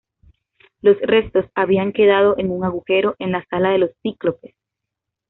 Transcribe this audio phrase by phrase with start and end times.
[0.81, 4.55] Los restos habían quedado en un agujero, en la Sala de los Cíclopes.